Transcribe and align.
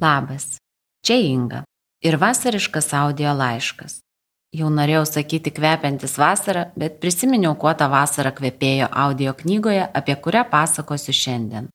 Labas, 0.00 0.56
čia 1.04 1.16
Inga 1.20 1.64
ir 2.00 2.16
vasariškas 2.16 2.86
audio 2.96 3.34
laiškas. 3.36 3.98
Jau 4.56 4.70
norėjau 4.72 5.02
sakyti 5.04 5.52
kvepiantis 5.52 6.16
vasarą, 6.18 6.62
bet 6.80 6.96
prisiminiau, 7.02 7.52
kuo 7.60 7.74
tą 7.76 7.90
vasarą 7.92 8.32
kvepėjo 8.38 8.88
audio 8.88 9.34
knygoje, 9.36 9.84
apie 9.94 10.16
kurią 10.16 10.46
pasakosiu 10.50 11.12
šiandien. 11.12 11.68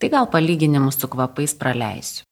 Tai 0.00 0.08
gal 0.14 0.30
palyginimus 0.32 0.96
su 0.96 1.10
kvapais 1.12 1.54
praleisiu. 1.60 2.24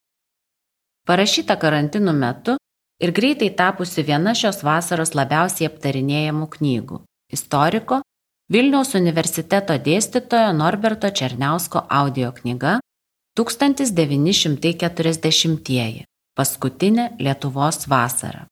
Parašyta 1.06 1.58
karantino 1.60 2.16
metu 2.16 2.56
ir 2.98 3.12
greitai 3.12 3.52
tapusi 3.60 4.02
viena 4.08 4.32
šios 4.34 4.64
vasaros 4.64 5.12
labiausiai 5.14 5.68
aptarinėjamų 5.68 6.48
knygų- 6.56 7.02
istoriko 7.36 8.00
Vilniaus 8.48 8.94
universiteto 8.94 9.74
dėstytojo 9.74 10.56
Norberto 10.56 11.10
Černiausko 11.10 11.86
audio 11.90 12.32
knyga 12.32 12.78
1940-ieji- 13.36 16.04
paskutinė 16.38 17.20
Lietuvos 17.20 17.88
vasara. 17.88 18.46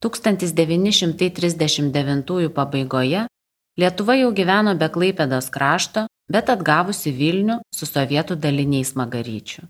1939 0.00 2.48
pabaigoje 2.48 3.26
Lietuva 3.76 4.14
jau 4.16 4.32
gyveno 4.32 4.74
be 4.78 4.88
Klaipėdos 4.88 5.50
krašto, 5.52 6.06
bet 6.32 6.48
atgavusi 6.48 7.12
Vilnių 7.12 7.60
su 7.76 7.86
sovietų 7.86 8.36
daliniais 8.36 8.94
magaryčių. 8.96 9.62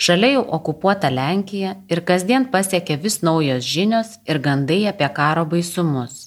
Šalia 0.00 0.28
jau 0.38 0.44
okupuota 0.58 1.10
Lenkija 1.10 1.76
ir 1.88 2.00
kasdien 2.00 2.50
pasiekia 2.50 2.96
vis 2.96 3.22
naujos 3.22 3.64
žinios 3.64 4.18
ir 4.24 4.38
gandai 4.38 4.86
apie 4.88 5.08
karo 5.14 5.44
baisumus. 5.44 6.26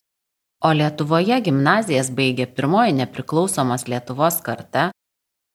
O 0.62 0.70
Lietuvoje 0.70 1.42
gimnazijas 1.42 2.12
baigė 2.12 2.46
pirmoji 2.46 2.94
nepriklausomos 2.94 3.88
Lietuvos 3.88 4.42
karta, 4.46 4.92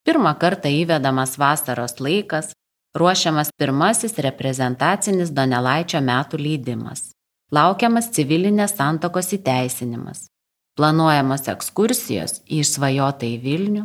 pirmą 0.07 0.33
kartą 0.39 0.71
įvedamas 0.71 1.37
vasaros 1.39 1.99
laikas, 2.01 2.53
ruošiamas 2.97 3.51
pirmasis 3.59 4.17
reprezentacinis 4.27 5.35
Donelaičio 5.35 6.01
metų 6.01 6.41
leidimas, 6.41 7.11
laukiamas 7.53 8.13
civilinės 8.15 8.77
santokos 8.79 9.33
įteisinimas, 9.37 10.29
planuojamos 10.79 11.51
ekskursijos 11.53 12.41
į 12.47 12.63
išsvajotą 12.63 13.29
į 13.35 13.37
Vilnių, 13.45 13.85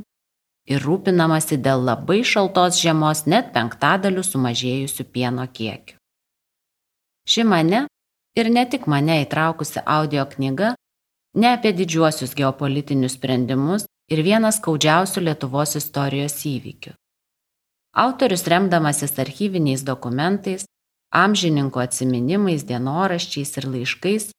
ir 0.69 0.83
rūpinamasi 0.85 1.57
dėl 1.61 1.83
labai 1.85 2.21
šaltos 2.27 2.79
žiemos 2.81 3.25
net 3.29 3.51
penktadalių 3.55 4.23
sumažėjusių 4.25 5.07
pieno 5.13 5.47
kiekių. 5.47 5.97
Ši 7.27 7.45
mane 7.47 7.85
ir 8.37 8.49
ne 8.49 8.65
tik 8.69 8.87
mane 8.89 9.21
įtraukusi 9.25 9.83
audio 9.85 10.25
knyga 10.29 10.73
ne 11.35 11.53
apie 11.55 11.73
didžiuosius 11.75 12.35
geopolitinius 12.37 13.17
sprendimus 13.17 13.87
ir 14.11 14.23
vienas 14.27 14.59
skaudžiausių 14.59 15.23
Lietuvos 15.29 15.77
istorijos 15.79 16.35
įvykių. 16.47 16.93
Autorius 17.91 18.45
remdamasis 18.47 19.17
archyviniais 19.19 19.83
dokumentais, 19.87 20.67
amžininkų 21.11 21.81
atsiminimais, 21.83 22.63
dienoraščiais 22.67 23.57
ir 23.59 23.67
laiškais 23.73 24.29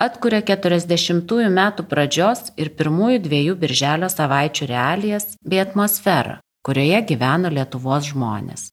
atkuria 0.00 0.40
40-ųjų 0.46 1.50
metų 1.52 1.84
pradžios 1.90 2.52
ir 2.56 2.72
pirmųjų 2.78 3.20
dviejų 3.26 3.56
birželio 3.60 4.08
savaičių 4.12 4.68
realijas 4.70 5.34
bei 5.44 5.60
atmosferą, 5.64 6.38
kurioje 6.64 7.02
gyveno 7.12 7.52
Lietuvos 7.52 8.12
žmonės. 8.12 8.68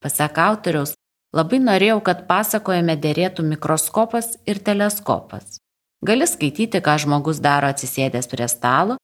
Pasak 0.00 0.38
autoriaus, 0.38 0.94
labai 1.36 1.58
norėjau, 1.64 1.98
kad 2.04 2.26
pasakojame 2.28 2.96
dėrėtų 3.00 3.44
mikroskopas 3.48 4.36
ir 4.46 4.62
teleskopas. 4.64 5.58
Gali 6.00 6.24
skaityti, 6.28 6.80
ką 6.80 6.96
žmogus 7.02 7.42
daro 7.44 7.68
atsisėdęs 7.68 8.30
prie 8.30 8.46
stalo, 8.48 8.96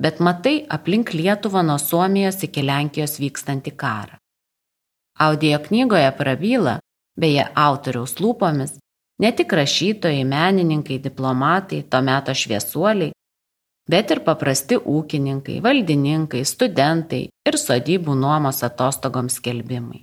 bet 0.00 0.20
matai 0.20 0.64
aplink 0.68 1.12
Lietuvą 1.14 1.62
nuo 1.62 1.78
Suomijos 1.78 2.42
iki 2.46 2.62
Lenkijos 2.62 3.18
vykstantį 3.22 3.74
karą. 3.76 4.18
Audio 5.20 5.58
knygoje 5.62 6.10
prabyla, 6.18 6.78
beje, 7.20 7.44
autoriaus 7.54 8.18
lūpomis, 8.18 8.78
Ne 9.22 9.30
tik 9.32 9.52
rašytojai, 9.52 10.24
menininkai, 10.26 10.98
diplomatai, 10.98 11.84
to 11.90 12.00
meto 12.02 12.34
šviesuoliai, 12.34 13.12
bet 13.90 14.10
ir 14.10 14.20
paprasti 14.26 14.78
ūkininkai, 14.80 15.60
valdininkai, 15.62 16.42
studentai 16.42 17.28
ir 17.30 17.58
sodybų 17.60 18.16
nuomos 18.18 18.64
atostogoms 18.66 19.38
skelbimai. 19.38 20.02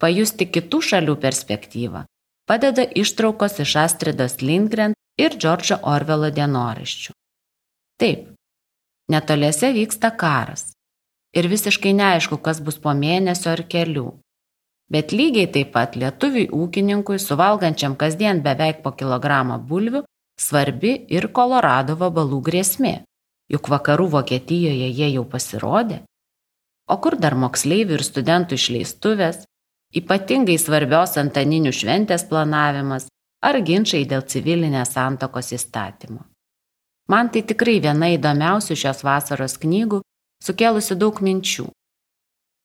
Pajusti 0.00 0.46
kitų 0.46 0.80
šalių 0.90 1.16
perspektyvą 1.20 2.04
padeda 2.48 2.86
ištraukos 3.02 3.58
iš 3.62 3.76
Astridos 3.82 4.38
Lindgren 4.42 4.94
ir 5.20 5.34
Džordžo 5.34 5.80
Orvelo 5.86 6.30
dienoraščių. 6.34 7.12
Taip, 8.00 8.30
netoliese 9.12 9.72
vyksta 9.76 10.14
karas 10.22 10.70
ir 11.36 11.46
visiškai 11.50 11.92
neaišku, 11.94 12.40
kas 12.42 12.58
bus 12.64 12.78
po 12.82 12.94
mėnesio 12.96 13.52
ar 13.52 13.62
kelių, 13.70 14.08
Bet 14.90 15.12
lygiai 15.14 15.46
taip 15.54 15.70
pat 15.74 15.94
lietuviui 15.94 16.48
ūkininkui, 16.50 17.20
suvalgančiam 17.22 17.94
kasdien 17.98 18.40
beveik 18.42 18.80
po 18.82 18.90
kilogramą 18.90 19.60
bulvių, 19.70 20.02
svarbi 20.34 20.96
ir 21.14 21.28
Kolorado 21.36 21.94
vabalų 22.00 22.40
grėsmė. 22.48 22.94
Juk 23.54 23.70
vakarų 23.70 24.08
Vokietijoje 24.16 24.88
jie 24.90 25.12
jau 25.14 25.22
pasirodė. 25.30 26.00
O 26.90 26.96
kur 26.98 27.14
dar 27.22 27.36
moksleivių 27.38 28.00
ir 28.00 28.04
studentų 28.06 28.58
išleistuvės, 28.58 29.44
ypatingai 29.94 30.58
svarbios 30.58 31.14
antaninių 31.22 31.70
šventės 31.70 32.26
planavimas 32.26 33.06
ar 33.46 33.60
ginčiai 33.62 34.08
dėl 34.10 34.26
civilinės 34.26 34.96
santokos 34.98 35.52
įstatymo. 35.54 36.24
Man 37.10 37.30
tai 37.34 37.42
tikrai 37.42 37.80
viena 37.82 38.06
įdomiausių 38.14 38.76
šios 38.78 39.00
vasaros 39.02 39.56
knygų, 39.58 39.98
sukėlusi 40.46 40.94
daug 40.94 41.18
minčių. 41.26 41.66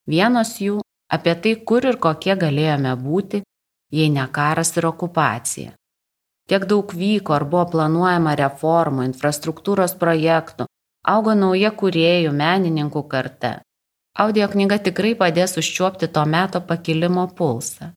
Vienos 0.06 0.52
jų 0.62 0.84
apie 1.10 1.34
tai, 1.42 1.56
kur 1.70 1.88
ir 1.90 1.98
kokie 1.98 2.36
galėjome 2.38 2.94
būti, 3.02 3.42
jei 3.90 4.12
ne 4.14 4.28
karas 4.38 4.76
ir 4.78 4.86
okupacija. 4.92 5.74
Tiek 6.46 6.66
daug 6.70 6.94
vyko 6.94 7.34
ar 7.34 7.48
buvo 7.50 7.66
planuojama 7.74 8.36
reformų, 8.38 9.08
infrastruktūros 9.10 9.98
projektų, 9.98 10.70
augo 11.16 11.34
nauja 11.34 11.72
kuriejų, 11.74 12.34
menininkų 12.44 13.02
karta. 13.10 13.56
Audio 14.14 14.46
knyga 14.52 14.78
tikrai 14.80 15.16
padės 15.18 15.58
užčiuopti 15.58 16.08
to 16.08 16.26
meto 16.26 16.62
pakilimo 16.62 17.26
pulsą. 17.40 17.96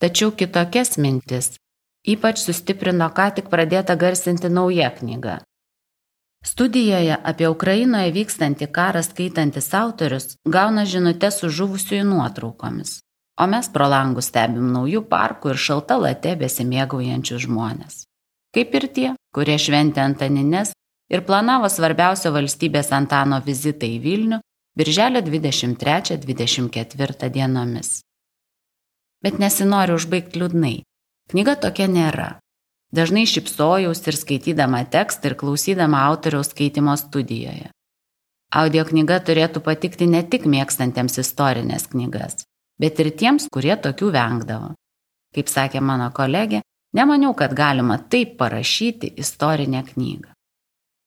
Tačiau 0.00 0.32
kitokias 0.32 0.96
mintis 0.98 1.52
ypač 2.06 2.42
sustiprino 2.42 3.08
ką 3.16 3.30
tik 3.38 3.48
pradėta 3.52 3.96
garsinti 3.96 4.50
nauja 4.50 4.90
knyga 4.98 5.40
Studijoje 6.42 7.14
apie 7.22 7.46
Ukrainoje 7.46 8.10
vykstantį 8.16 8.66
karą 8.74 8.98
skaitantis 9.06 9.68
autorius 9.78 10.34
gauna 10.56 10.82
žinutę 10.92 11.28
su 11.30 11.46
žuvusiųjų 11.58 12.04
nuotraukomis, 12.08 12.90
o 13.38 13.46
mes 13.46 13.68
pro 13.70 13.86
langus 13.86 14.26
stebim 14.32 14.72
naujų 14.74 15.04
parkų 15.12 15.54
ir 15.54 15.58
šalta 15.66 15.94
late 16.02 16.32
besimėgaujančių 16.40 17.36
žmonės. 17.46 17.94
Kaip 18.52 18.68
ir 18.74 18.84
tie, 18.96 19.08
kurie 19.32 19.54
šventė 19.54 20.00
Antanines 20.02 20.74
ir 21.14 21.20
planavo 21.28 21.68
svarbiausio 21.70 22.30
valstybės 22.34 22.90
Antano 22.92 23.38
vizitą 23.46 23.86
į 23.86 24.02
Vilnių 24.02 24.38
birželio 24.76 25.20
23-24 25.22 27.30
dienomis. 27.30 28.02
Bet 29.22 29.38
nesinori 29.38 29.94
užbaigti 29.94 30.38
liūdnai. 30.42 30.82
Knyga 31.30 31.54
tokia 31.60 31.86
nėra. 31.88 32.42
Dažnai 32.92 33.24
šipsojausi 33.24 34.10
ir 34.10 34.16
skaitydama 34.18 34.82
tekstą 34.92 35.30
ir 35.30 35.36
klausydama 35.40 36.02
autoriaus 36.10 36.50
skaitimo 36.52 36.96
studijoje. 37.00 37.70
Audio 38.52 38.84
knyga 38.84 39.16
turėtų 39.24 39.62
patikti 39.64 40.04
ne 40.04 40.20
tik 40.28 40.44
mėgstantiems 40.44 41.16
istorinės 41.22 41.88
knygas, 41.94 42.44
bet 42.76 43.00
ir 43.00 43.08
tiems, 43.16 43.48
kurie 43.48 43.72
tokių 43.80 44.10
vengdavo. 44.12 44.74
Kaip 45.32 45.48
sakė 45.48 45.80
mano 45.80 46.10
kolegė, 46.12 46.60
nemaniau, 46.92 47.32
kad 47.32 47.56
galima 47.56 47.96
taip 47.96 48.36
parašyti 48.36 49.14
istorinę 49.16 49.86
knygą. 49.88 50.34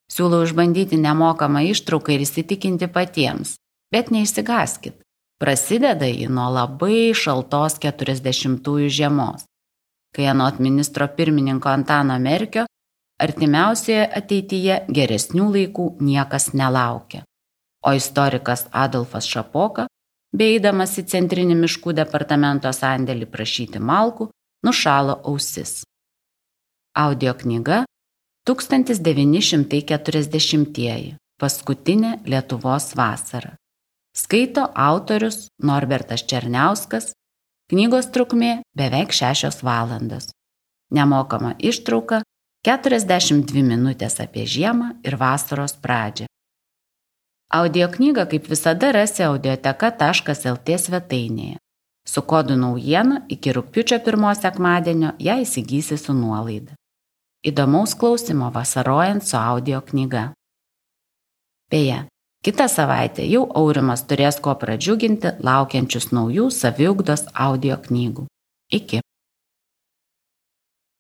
Siūlau 0.09 0.42
išbandyti 0.46 0.97
nemokamą 0.97 1.68
ištrauką 1.70 2.18
ir 2.18 2.26
įsitikinti 2.26 2.90
patiems, 2.90 3.59
bet 3.94 4.09
neišsigaskit. 4.09 4.97
Prasideda 5.38 6.09
ji 6.09 6.32
nuo 6.32 6.50
labai 6.50 7.12
šaltos 7.14 7.78
40-ųjų 7.84 8.90
žiemos 8.90 9.46
kai 10.16 10.29
anot 10.32 10.62
ministro 10.64 11.08
pirmininko 11.17 11.70
Antano 11.70 12.16
Merkio 12.20 12.66
artimiausioje 13.22 14.06
ateityje 14.20 14.85
geresnių 14.91 15.46
laikų 15.56 15.85
niekas 16.03 16.53
nelaukia. 16.53 17.23
O 17.85 17.94
istorikas 17.96 18.66
Adolfas 18.72 19.26
Šapoka, 19.29 19.88
beeidamas 20.35 20.97
į 21.00 21.03
centrinį 21.12 21.56
miškų 21.62 21.94
departamento 22.00 22.72
sandėlį 22.73 23.26
prašyti 23.32 23.79
malkų, 23.79 24.29
nušalo 24.66 25.14
ausis. 25.32 25.72
Audio 26.96 27.34
knyga 27.35 27.85
1940-ieji- 28.47 31.16
paskutinė 31.41 32.12
Lietuvos 32.26 32.96
vasara. 32.96 33.56
Skaito 34.16 34.72
autorius 34.76 35.47
Norbertas 35.59 36.23
Černiauskas 36.23 37.14
Knygos 37.66 38.12
trukmė 38.14 38.62
beveik 38.78 39.09
6 39.09 39.64
valandos. 39.66 40.28
Nemokama 40.94 41.56
ištrauka 41.58 42.20
42 42.67 43.64
minutės 43.66 44.20
apie 44.22 44.44
žiemą 44.46 44.91
ir 45.02 45.17
vasaros 45.17 45.73
pradžią. 45.82 46.28
Audio 47.50 47.88
knygą 47.90 48.28
kaip 48.29 48.46
visada 48.52 48.91
rasi 48.94 49.26
audioteka.lt 49.26 50.78
svetainėje. 50.85 51.58
Su 52.06 52.22
kodu 52.22 52.53
naujiena 52.53 53.23
iki 53.34 53.53
rūpiučio 53.58 53.97
pirmos 54.06 54.46
sekmadienio 54.46 55.16
ją 55.17 55.40
įsigysi 55.41 55.97
su 55.97 56.14
nuolaida. 56.14 56.78
Įdomaus 57.41 57.97
klausimo 57.97 58.52
vasarojant 58.53 59.26
su 59.26 59.38
audio 59.41 59.82
knyga. 59.82 60.28
Beje, 61.73 62.03
kitą 62.46 62.68
savaitę 62.70 63.24
jau 63.26 63.47
Aurimas 63.58 64.03
turės 64.09 64.38
ko 64.46 64.53
pradžiuginti 64.62 65.32
laukiančius 65.47 66.12
naujų 66.14 66.52
saviugdos 66.53 67.26
audio 67.47 67.78
knygų. 67.88 68.28
Iki. 68.80 69.02